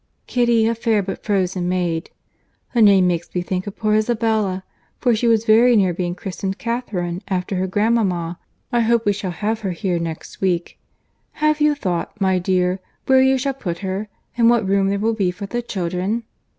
Kitty, 0.25 0.65
a 0.67 0.73
fair 0.73 1.03
but 1.03 1.23
frozen 1.23 1.69
maid. 1.69 2.09
The 2.73 2.81
name 2.81 3.05
makes 3.05 3.35
me 3.35 3.43
think 3.43 3.67
of 3.67 3.75
poor 3.77 3.93
Isabella; 3.93 4.63
for 4.97 5.15
she 5.15 5.27
was 5.27 5.45
very 5.45 5.75
near 5.75 5.93
being 5.93 6.15
christened 6.15 6.57
Catherine 6.57 7.21
after 7.27 7.57
her 7.57 7.67
grandmama. 7.67 8.39
I 8.71 8.79
hope 8.79 9.05
we 9.05 9.13
shall 9.13 9.29
have 9.29 9.59
her 9.59 9.73
here 9.73 9.99
next 9.99 10.41
week. 10.41 10.79
Have 11.33 11.61
you 11.61 11.75
thought, 11.75 12.19
my 12.19 12.39
dear, 12.39 12.79
where 13.05 13.21
you 13.21 13.37
shall 13.37 13.53
put 13.53 13.77
her—and 13.85 14.49
what 14.49 14.67
room 14.67 14.87
there 14.87 14.97
will 14.97 15.13
be 15.13 15.29
for 15.29 15.45
the 15.45 15.61
children?" 15.61 16.23